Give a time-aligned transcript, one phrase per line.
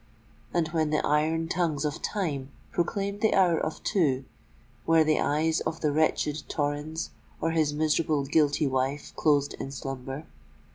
[0.51, 4.25] And when the iron tongues of Time proclaimed the hour of two,
[4.87, 10.25] were the eyes of the wretched Torrens or his miserable, guilty wife closed in slumber?